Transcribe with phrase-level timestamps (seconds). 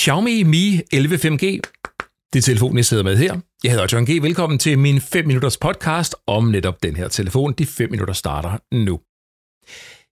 [0.00, 1.60] Xiaomi Mi 11 5G.
[2.32, 3.40] Det er telefonen, jeg sidder med her.
[3.64, 4.22] Jeg hedder John G.
[4.22, 7.52] Velkommen til min 5 minutters podcast om netop den her telefon.
[7.52, 9.00] De 5 minutter starter nu.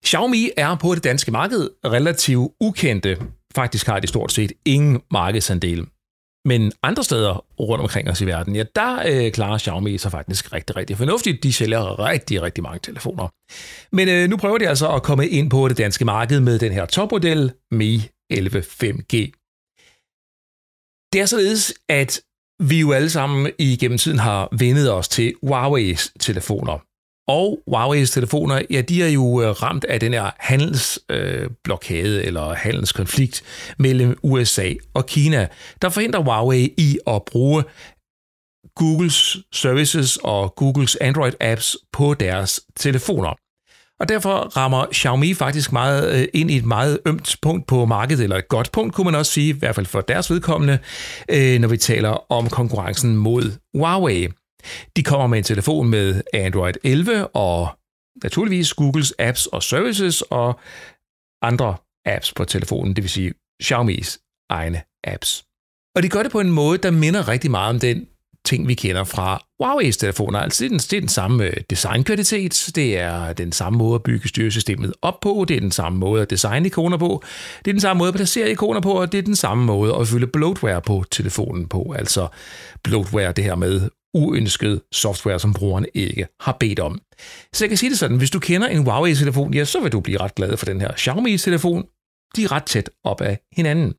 [0.07, 3.17] Xiaomi er på det danske marked relativt ukendte.
[3.55, 5.87] Faktisk har de stort set ingen markedsandel.
[6.45, 10.53] Men andre steder rundt omkring os i verden, ja, der øh, klarer Xiaomi sig faktisk
[10.53, 11.43] rigtig, rigtig fornuftigt.
[11.43, 13.29] De sælger rigtig, rigtig mange telefoner.
[13.97, 16.73] Men øh, nu prøver de altså at komme ind på det danske marked med den
[16.73, 19.38] her topmodel Mi 11 5G.
[21.13, 22.21] Det er således, at
[22.61, 26.79] vi jo alle sammen igennem tiden har vendet os til Huawei's telefoner.
[27.29, 32.55] Og Huawei's telefoner, ja, de er jo øh, ramt af den her handelsblokade øh, eller
[32.55, 33.43] handelskonflikt
[33.79, 35.49] mellem USA og Kina,
[35.83, 37.65] der forhindrer Huawei i at bruge
[38.75, 43.35] Googles services og Googles Android-apps på deres telefoner.
[44.01, 48.23] Og derfor rammer Xiaomi faktisk meget øh, ind i et meget ømt punkt på markedet,
[48.23, 50.79] eller et godt punkt, kunne man også sige, i hvert fald for deres vedkommende,
[51.31, 54.29] øh, når vi taler om konkurrencen mod Huawei.
[54.97, 57.69] De kommer med en telefon med Android 11 og
[58.23, 60.61] naturligvis Googles apps og services og
[61.43, 63.33] andre apps på telefonen, det vil sige
[63.65, 65.45] Xiaomi's egne apps.
[65.97, 68.07] Og de gør det på en måde, der minder rigtig meget om den
[68.49, 70.39] ting, vi kender fra Huawei's telefoner.
[70.39, 73.95] Altså, det er den, det er den samme øh, designkvalitet, det er den samme måde
[73.95, 77.23] at bygge styresystemet op på, det er den samme måde at designe ikoner på,
[77.65, 79.95] det er den samme måde at placere ikoner på, og det er den samme måde
[79.95, 81.95] at fylde bloatware på telefonen på.
[81.99, 82.29] Altså
[82.85, 87.01] bloatware, det her med uønsket software, som brugeren ikke har bedt om.
[87.53, 90.01] Så jeg kan sige det sådan, hvis du kender en Huawei-telefon, ja, så vil du
[90.01, 91.85] blive ret glad for den her Xiaomi-telefon.
[92.37, 93.95] De er ret tæt op af hinanden.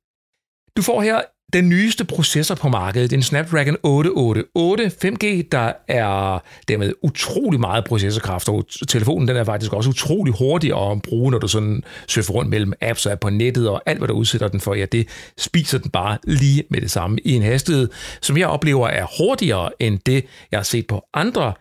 [0.78, 1.22] Du får her
[1.54, 8.50] den nyeste processor på markedet, en Snapdragon 888 5G, der er dermed utrolig meget processorkraft,
[8.50, 12.50] og telefonen den er faktisk også utrolig hurtig at bruge, når du sådan surfer rundt
[12.50, 15.08] mellem apps og er på nettet, og alt, hvad du udsætter den for, ja, det
[15.38, 17.90] spiser den bare lige med det samme i en hastighed,
[18.22, 21.54] som jeg oplever er hurtigere end det, jeg har set på andre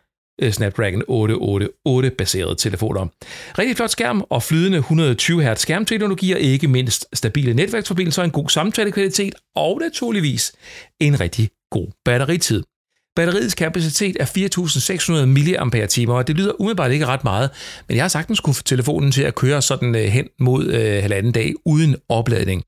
[0.42, 3.06] Øh, Snapdragon 888 baserede telefoner.
[3.58, 8.48] Rigtig flot skærm og flydende 120 Hz skærmteknologi og ikke mindst stabile netværksforbindelser, en god
[8.48, 10.52] samtalekvalitet og naturligvis
[11.00, 12.62] en rigtig god batteritid.
[13.16, 17.50] Batteriets kapacitet er 4.600 mAh, og det lyder umiddelbart ikke ret meget,
[17.88, 21.02] men jeg har sagtens kunne få telefonen til at køre sådan øh, hen mod øh,
[21.02, 22.62] halvanden dag uden opladning.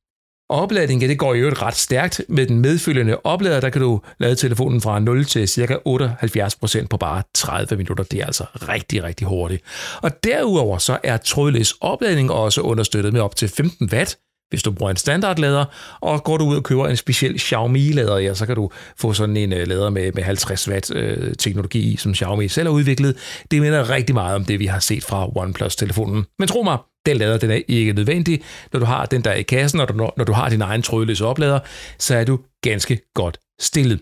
[0.51, 2.21] Opladningen det går i øvrigt ret stærkt.
[2.29, 5.79] Med den medfølgende oplader, der kan du lade telefonen fra 0 til ca.
[5.89, 8.05] 78% på bare 30 minutter.
[8.05, 9.63] Det er altså rigtig, rigtig hurtigt.
[10.03, 14.19] Og derudover så er trådløs opladning også understøttet med op til 15 watt,
[14.51, 15.65] hvis du bruger en standardlader,
[16.01, 19.37] og går du ud og køber en speciel Xiaomi-lader, ja, så kan du få sådan
[19.37, 23.17] en øh, lader med, med 50 watt øh, teknologi, som Xiaomi selv har udviklet.
[23.51, 26.25] Det minder rigtig meget om det, vi har set fra OnePlus-telefonen.
[26.39, 28.43] Men tro mig, den lader den er ikke nødvendig.
[28.73, 31.27] Når du har den der i kassen, og når, når du har din egen trådløse
[31.27, 31.61] oplader,
[31.99, 34.01] så er du ganske godt stillet.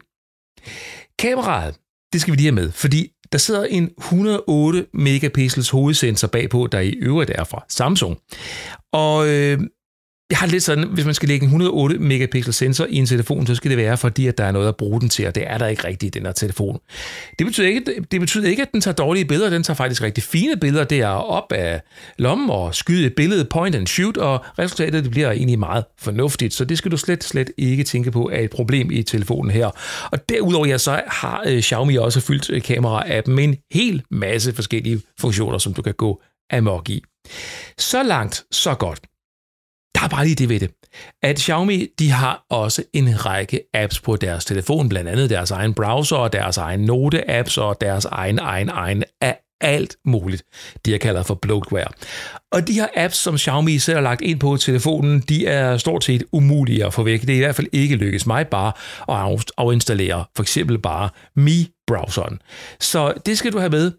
[1.19, 1.75] Kameraet,
[2.12, 6.80] det skal vi lige have med, fordi der sidder en 108 megapixels hovedsensor bagpå, der
[6.80, 8.19] i øvrigt er fra Samsung.
[8.92, 9.60] Og øh,
[10.31, 13.47] jeg har lidt sådan, hvis man skal lægge en 108 megapixel sensor i en telefon,
[13.47, 15.43] så skal det være, fordi at der er noget at bruge den til, og det
[15.47, 16.78] er der ikke rigtigt i den her telefon.
[17.39, 20.25] Det betyder ikke, det betyder ikke, at den tager dårlige billeder, den tager faktisk rigtig
[20.25, 20.84] fine billeder.
[20.84, 21.81] Det er op af
[22.19, 26.55] lommen og skyde et billede, point and shoot, og resultatet det bliver egentlig meget fornuftigt,
[26.55, 29.71] så det skal du slet, slet ikke tænke på er et problem i telefonen her.
[30.10, 34.55] Og derudover ja, så har øh, Xiaomi også fyldt øh, kamera-appen med en hel masse
[34.55, 37.03] forskellige funktioner, som du kan gå amok i.
[37.78, 39.00] Så langt, så godt.
[40.08, 40.70] Er bare lige det ved det,
[41.22, 45.74] at Xiaomi de har også en række apps på deres telefon, blandt andet deres egen
[45.74, 50.42] browser og deres egen note-apps og deres egen, egen, egen af alt muligt,
[50.86, 51.86] de er kaldet for bloatware.
[52.52, 56.04] Og de her apps, som Xiaomi selv har lagt ind på telefonen, de er stort
[56.04, 57.20] set umulige at få væk.
[57.20, 58.72] Det er i hvert fald ikke lykkes mig bare
[59.08, 62.38] at afinstallere for eksempel bare Mi-browseren.
[62.80, 63.92] Så det skal du have med,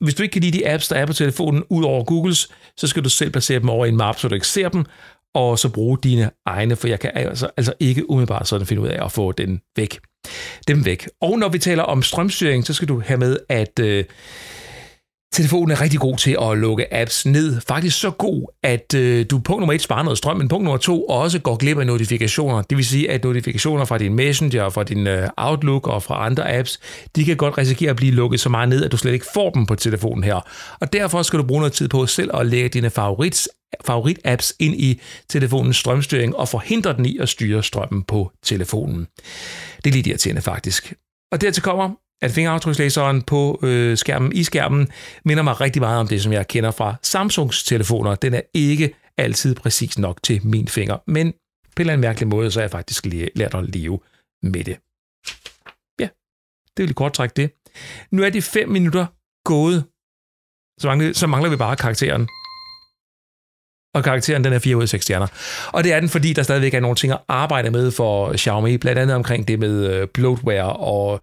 [0.00, 2.86] hvis du ikke kan lide de apps, der er på telefonen, ud over Googles, så
[2.86, 4.84] skal du selv placere dem over i en map, så du ikke ser dem,
[5.34, 8.88] og så bruge dine egne, for jeg kan altså, altså ikke umiddelbart sådan finde ud
[8.88, 9.98] af at få den væk.
[10.68, 11.08] Dem væk.
[11.20, 14.04] Og når vi taler om strømstyring, så skal du have med, at øh,
[15.34, 17.60] telefonen er rigtig god til at lukke apps ned.
[17.68, 20.78] Faktisk så god, at øh, du punkt nummer et sparer noget strøm, men punkt nummer
[20.78, 22.62] to også går glip af notifikationer.
[22.62, 26.58] Det vil sige, at notifikationer fra din Messenger, fra din øh, Outlook og fra andre
[26.58, 26.80] apps,
[27.16, 29.50] de kan godt risikere at blive lukket så meget ned, at du slet ikke får
[29.50, 30.48] dem på telefonen her.
[30.80, 33.48] Og derfor skal du bruge noget tid på selv at lægge dine favorits
[33.84, 39.06] favorit-apps ind i telefonens strømstyring og forhindre den i at styre strømmen på telefonen.
[39.84, 40.94] Det er lidt irriterende faktisk.
[41.32, 41.90] Og dertil kommer,
[42.22, 44.88] at fingeraftrykslæseren på øh, skærmen i skærmen
[45.24, 48.14] minder mig rigtig meget om det, som jeg kender fra Samsungs telefoner.
[48.14, 52.28] Den er ikke altid præcis nok til min finger, men på en eller anden mærkelig
[52.28, 54.00] måde, så har jeg faktisk lært at leve
[54.42, 54.76] med det.
[56.00, 56.08] Ja,
[56.76, 57.50] det vil kort trække det.
[58.10, 59.06] Nu er de fem minutter
[59.44, 59.84] gået.
[60.80, 62.28] Så mangler, så mangler vi bare karakteren.
[63.94, 65.26] Og karakteren den er 4 ud af 6 stjerner.
[65.72, 68.76] Og det er den, fordi der stadigvæk er nogle ting at arbejde med for Xiaomi,
[68.76, 71.20] blandt andet omkring det med øh, bloatware og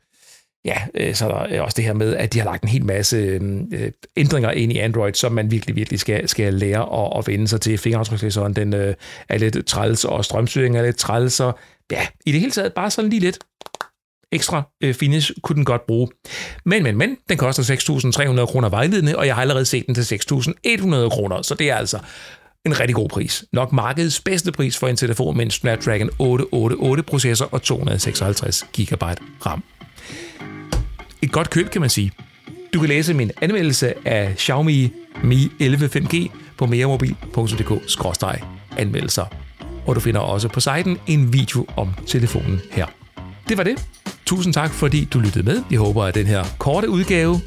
[0.66, 2.70] ja, øh, så er der øh, også det her med, at de har lagt en
[2.70, 7.18] hel masse øh, ændringer ind i Android, som man virkelig, virkelig skal, skal lære at,
[7.18, 7.78] at vende sig til.
[7.78, 11.60] Fingeraftrykslæseren, den er lidt træls, og strømstyringen er lidt træls, og
[11.92, 13.40] ja, i det hele taget bare sådan lige lidt
[14.32, 16.08] ekstra øh, finish kunne den godt bruge.
[16.66, 17.64] Men, men, men, den koster
[18.40, 21.76] 6.300 kroner vejledende, og jeg har allerede set den til 6.100 kroner, så det er
[21.76, 22.00] altså
[22.66, 23.46] en rigtig god pris.
[23.54, 29.04] Nok markedets bedste pris for en telefon med en Snapdragon 888 processor og 256 GB
[29.46, 29.64] RAM.
[31.22, 32.12] Et godt køb, kan man sige.
[32.74, 34.94] Du kan læse min anmeldelse af Xiaomi
[35.24, 39.26] Mi 11 5G på meremobil.dk-anmeldelser.
[39.86, 42.86] Og du finder også på siden en video om telefonen her.
[43.50, 43.88] Det var det.
[44.26, 45.64] Tusind tak, fordi du lyttede med.
[45.72, 47.42] Jeg håber, at den her korte udgave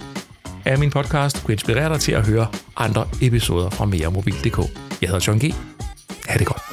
[0.65, 2.47] af min podcast kunne inspirere dig til at høre
[2.77, 4.61] andre episoder fra meremobil.dk.
[5.05, 5.55] Jeg hedder John G.
[6.29, 6.64] Ha' det godt.